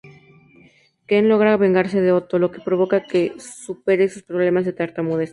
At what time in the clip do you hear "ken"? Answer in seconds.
1.07-1.27